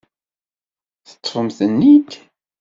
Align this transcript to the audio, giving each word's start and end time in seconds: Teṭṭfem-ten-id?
Teṭṭfem-ten-id? 1.07 2.09